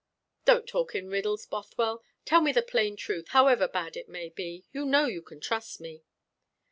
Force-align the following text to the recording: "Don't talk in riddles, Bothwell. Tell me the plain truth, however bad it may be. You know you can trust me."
"Don't 0.45 0.65
talk 0.67 0.95
in 0.95 1.09
riddles, 1.09 1.45
Bothwell. 1.45 2.03
Tell 2.25 2.41
me 2.41 2.51
the 2.51 2.63
plain 2.63 2.95
truth, 2.95 3.27
however 3.27 3.67
bad 3.67 3.95
it 3.95 4.09
may 4.09 4.29
be. 4.29 4.65
You 4.73 4.83
know 4.83 5.05
you 5.05 5.21
can 5.21 5.39
trust 5.39 5.79
me." 5.79 6.01